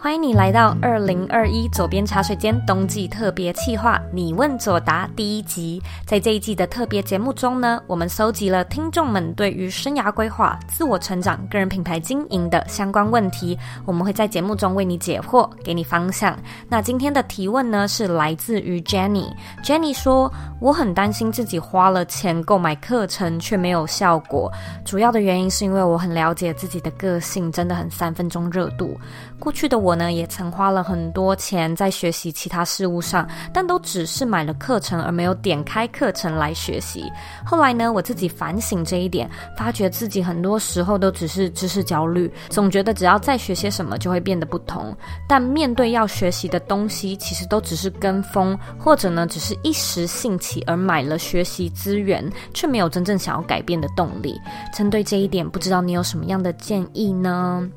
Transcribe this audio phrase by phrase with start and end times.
[0.00, 5.82] 欢迎你来到二零二一左边茶水间冬季特别企划“你问左答”第一集。
[6.06, 16.38] 在这一季的特别节目中呢，我们搜集了听众们对于生涯规划、自我成长、个人品牌经营的相关问题，我们会在节目中为你解惑，给你方向。
[16.68, 19.28] 那今天的提问呢，是来自于 Jenny。
[19.64, 24.48] Jenny 说：“我很担心自己花了钱购买课程却没有效果，
[24.84, 28.96] 主要的原因是因为我很了解自己的个性，真的很三分钟热度。
[29.40, 37.04] 过去的我。”呢也曾花了很多钱在学习其他事物上，但都只是买了课程而没有点开课程来学习。
[37.44, 44.96] 后来呢，我自己反省这一点，发觉自己很多时候都只是知识焦虑，总觉得只要再学些什么就会变得不同。
[45.28, 54.40] 但面对要学习的东西，其实都只是跟风，或者呢只是一时兴起而买了学习资源，却没有真正想要改变的动力。
[54.72, 57.68] 针对这一点，不知道你有什么样的建议呢？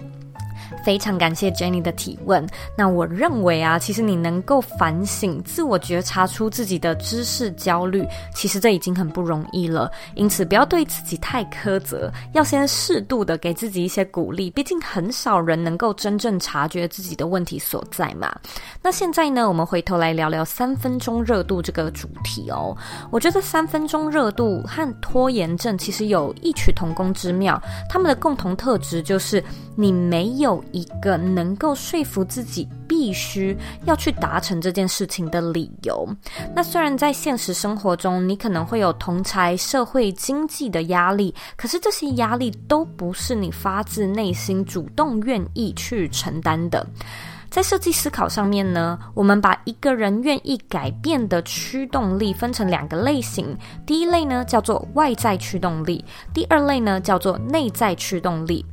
[0.84, 2.46] 非常感谢 Jenny 的提问。
[2.76, 9.92] 那我认为啊，其实你能够反省、自我觉察出自己的知识焦虑，其实这已经很不容易了。
[10.16, 14.50] 因此，不要对自己太苛责，要先适度的给自己一些鼓励。
[14.50, 18.34] 毕竟，很少人能够真正察觉自己的问题所在嘛。
[18.82, 22.76] 那现在呢，我们回头来聊聊三分钟热度这个主题哦。
[23.12, 29.44] 我觉得三分钟热度和拖延症其实有异曲同工之妙，他们的共同特质就是
[29.76, 30.64] 你没有。
[30.72, 33.56] 一个能够说服自己必须
[33.86, 36.08] 要去达成这件事情的理由。
[36.56, 46.86] 那虽然在现实生活中，你可能会有同侪、社会、经济的压力，可是这些压力都不是你发自内心主动愿意去承担的。
[47.50, 53.58] 在设计思考上面呢，我们把一个人愿意改变的驱动力分成两个类型。
[53.86, 58.66] 第一类呢叫做外在驱动力，第二类呢叫做内在驱动力。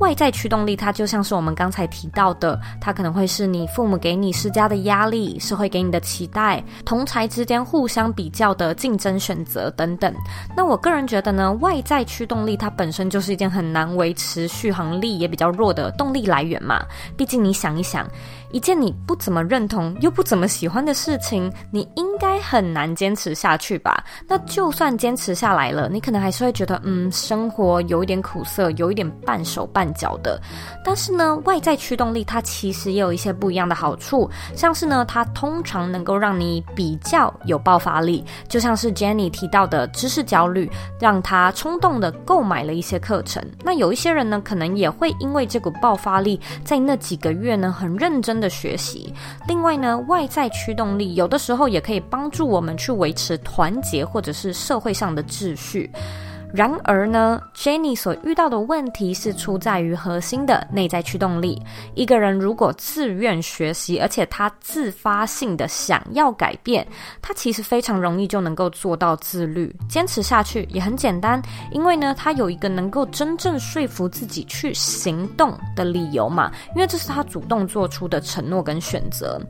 [0.00, 10.12] 外在驱动力，它就像是我们刚才提到的，它可能会是你父母给你施加的压力，社会给你的期待，同才之间互相比较的竞争选择等等。
[10.56, 16.82] 那我个人觉得呢，外在驱动力它本身就是一件很难维持续航力也比较弱的动力来源嘛。
[17.16, 18.08] 毕竟你想一想。
[18.52, 24.04] 一件你不怎么认同又不怎么喜欢的事情，你应该很难坚持下去吧？
[24.28, 30.40] 那就算坚持下来了，你可能还是会觉得，嗯，生活有一点苦涩，有一点半手半脚的。
[30.84, 43.42] 但是呢，外在驱动力它其实也有一些不一样的好处，像是呢，它通常能够让你比较有爆发力，就像是 Jenny 提到的知识焦虑，让他冲动的购买了一些课程。
[43.62, 49.12] 那有一些人呢，可能也会因为这股爆发力，在那几个月呢，很认真的学习，
[49.46, 55.90] 另外呢，外在驱动力有的时候也可以帮助我们去维持团结或者是社会上的秩序。
[56.52, 61.62] 然而呢，Jenny 所遇到的问题是出在于核心的内在驱动力。
[61.94, 66.84] 一个人如果自愿学习，而且他自发性的想要改变，
[67.22, 71.40] 他其实非常容易就能够做到自律，坚持下去也很简单。
[71.70, 79.40] 因为呢，他有一个能够真正说服自己去行动的理由嘛，因为这是他主动做出的承诺跟选择。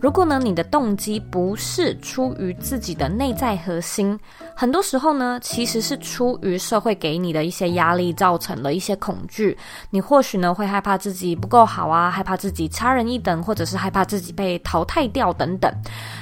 [0.00, 4.18] 如果呢，你的动机不是出于自己的内在核心，
[4.56, 6.47] 很多时候呢，其实是出于。
[6.48, 9.56] 于社会给你的一些压力，造成了一些恐惧。
[9.90, 15.72] 你或许呢会害怕自己不够好啊，害怕自己差人一等，或者是害怕自己被淘汰掉等等。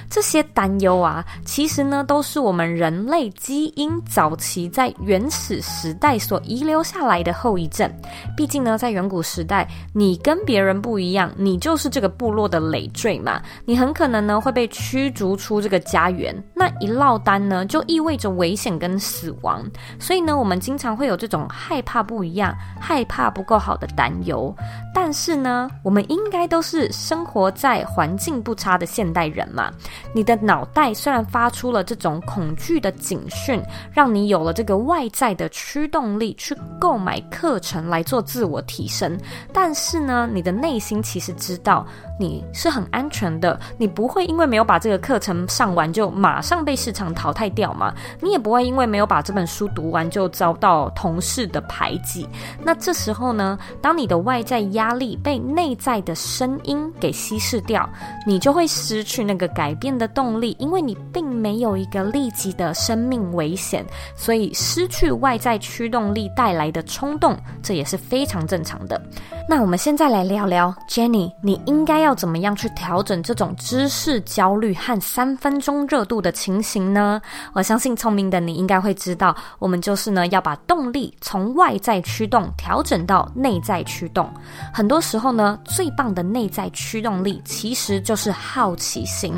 [0.09, 7.91] 这些担忧啊，其实呢都是我们人类基因早期在原始时代所遗留下来的后遗症。
[8.37, 13.41] 毕竟呢，在远古时代，你跟别人不一样，你就是这个部落的累赘嘛。
[13.65, 16.35] 你很可能呢会被驱逐出这个家园。
[16.55, 19.65] 那一落单呢，就意味着危险跟死亡。
[19.99, 24.55] 所以呢，我们经常会有这种害怕不一样、害怕不够好的担忧。
[24.95, 29.71] 但是呢，我们应该都是生活在环境不差的现代人嘛。
[30.13, 33.63] 你的脑袋虽然发出了这种恐惧的警讯，
[33.93, 39.19] 让你有了这个外在的驱动力去购买课程来做自我提升，
[39.53, 41.87] 但是呢，你的内心其实知道
[42.19, 52.29] 你是很安全的，你不会因为没有把这个课程上完就马上被市场淘汰掉嘛，你也不会因为没有把这本书读完就遭到同事的排挤。
[52.63, 57.89] 那这时候呢，当你的外在压力被内在的声音给稀释掉，
[58.27, 63.85] 你就会失去那个改变的动力，因为你并没有一个立即的生命危险，
[64.15, 69.01] 所以失去外在驱动力带来的冲动，这也是非常正常的。
[69.49, 77.23] 那我们现在来聊聊，Jenny，你应该要怎么样去调整这种知识焦虑和三分钟热度的情形呢？
[77.53, 84.29] 我相信聪明的你应该会知道，我们就是呢要把动力从外在驱动调整到内在驱动。
[84.75, 89.33] 很多时候呢，最棒的内在驱动力其实就是好奇心。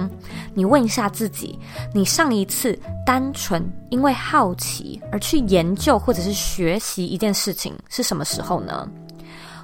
[0.55, 1.59] 你问一下自己，
[1.93, 8.89] 你上一次单纯因为好奇而去研究或者是学习一件事情是什么时候呢？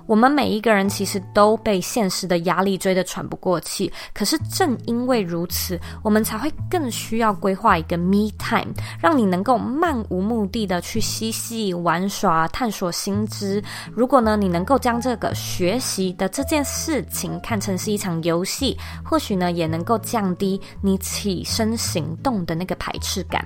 [0.07, 8.71] 我们每一个人其实都被现实的压力追得喘不过气，可是正因为如此，我们才会更需要规划一个 me time，
[9.01, 13.63] 让你能够漫无目的的去嬉戏玩耍、探索新知。
[13.95, 23.43] 如果呢，你能够将这个学习的这件事情看成是一场游戏，或许呢，也能够降低你起身行动的那个排斥感。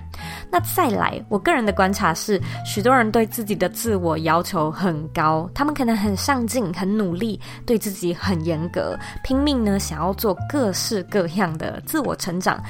[0.51, 6.48] 那再来，我个人的观察是，许多人对自己的自我要求很高，他们可能很上。
[6.73, 12.62] 很努力，对自己很严格，拼命呢，想要做各式各样的自我成长。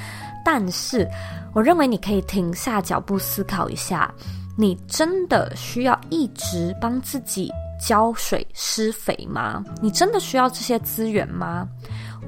[0.43, 1.07] 但是，
[1.53, 4.11] 我认为你可以停下脚步思考一下：
[4.57, 9.63] 你真的需要一直帮自己浇水施肥吗？
[9.81, 11.67] 你真的需要这些资源吗？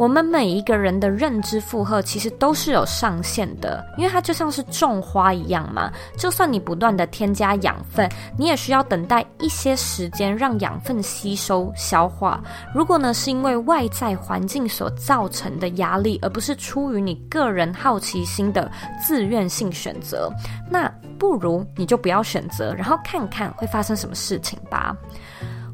[0.01, 5.91] 我们每一个人的认知负荷其实都是有上限的，因为它就像是种花一样嘛。
[6.17, 12.41] 就算你不断的添加养分，你也需要等待一些时间让养分吸收消化。
[12.73, 20.33] 如果呢是因为外在环境所造成的压力，而不是出于你个人好奇心的自愿性选择，
[20.67, 24.97] 那不如你就不要选择，然后看看会发生什么事情吧。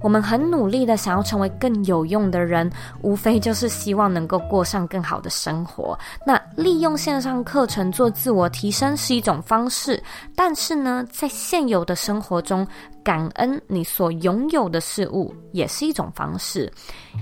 [0.07, 2.71] 我们很努力的想要成为更有用的人，
[3.01, 5.99] 无非就是希望能够过上更好的生活。
[6.25, 10.01] 那利用线上课程做自我提升是一种方式，
[10.33, 12.65] 但是呢，在现有的生活中，
[13.07, 16.69] 感恩你所拥有的事物也是一种方式，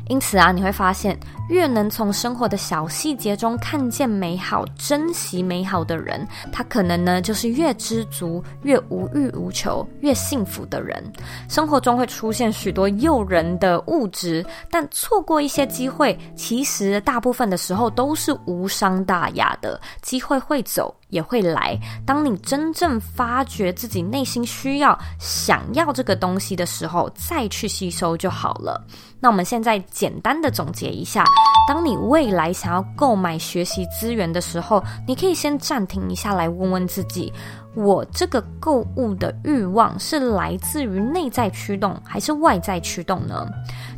[0.07, 1.15] 因此啊，你会发现，
[1.47, 11.03] 越能从生活的小细节中看见美好、珍惜美好的人，他可能呢就是越知足、越无欲无求、越幸福的人。
[11.47, 19.79] 生活中会出现许多诱人的物质，但错过一些机会，其实大部分的时候都是无伤大雅的。
[20.01, 20.95] 机会会走。
[21.15, 21.79] 也会来。
[22.05, 28.85] 当你真正发觉自己内心需要、想要这个东西的时候，再去吸收就好了。
[29.21, 31.23] 那我们现在简单的总结一下：
[31.67, 37.31] 当你未来想要购买学习资源的时候，你可以先暂停一下来问问自己：
[37.75, 43.47] 我这个购物的欲望是来自于内在驱动还是外在驱动呢？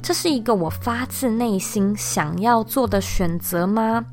[0.03, 4.05] 这是一个我发自内心想要做的选择吗？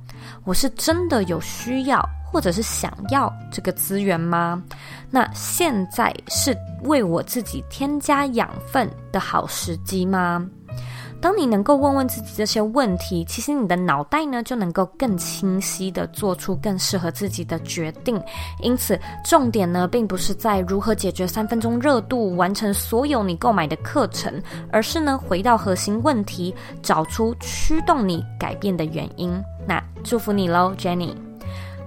[0.45, 2.03] 我是真的有需要，
[2.35, 4.61] 或者是想要这个资源吗？
[5.09, 6.53] 那现在是
[6.83, 10.45] 为我自己添加养分的好时机吗？
[11.21, 18.21] 当你能够问问自己这些问题，其实你的脑袋呢就能够更清晰地做出更适合自己的决定。
[18.61, 24.43] 因此，重点呢并不是在如何解决三分钟热度，完成所有你购买的课程，
[24.73, 26.53] 而是呢回到核心问题，
[26.83, 29.41] 找出驱动你改变的原因。
[29.69, 31.15] 那祝福你喽，Jenny。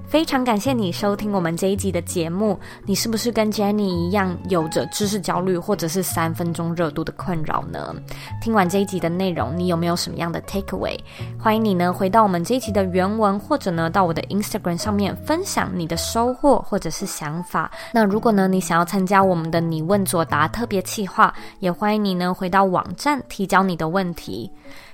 [0.07, 2.57] 非常感谢你收听我们这一集的节目。
[2.85, 7.93] 你是不是跟 Jenny 一样有着知识焦虑或者是三分钟热度的困扰呢？
[8.41, 10.97] 听完这一集的内容，你有没有什么样的 takeaway？
[11.37, 17.69] 欢迎你呢回到我们这一集的原文，或者呢到我的 Instagram 上面分享你的收获或者是想法。
[17.93, 24.49] 那如果呢你想要参加我们的你问左答特别企划，也欢迎你呢回到网站提交你的问题。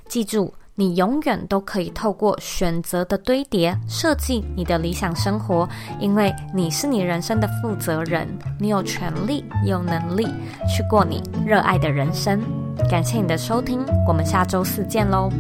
[0.08, 0.51] 记住。
[0.75, 8.27] 你永远都可以透过选择的堆叠设计你的理想生活，因为你是你人生的负责人，
[8.60, 10.25] 你有权利、有能力
[10.68, 12.42] 去过你热爱的人生。
[12.89, 15.32] 感谢你的收听，我们下周四见喽。